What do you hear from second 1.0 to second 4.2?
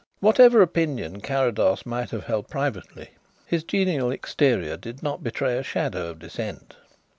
Carrados might have held privately, his genial